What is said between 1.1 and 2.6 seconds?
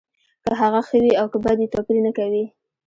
او که بد وي توپیر نه کوي